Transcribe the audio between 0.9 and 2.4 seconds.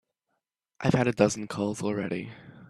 had a dozen calls already.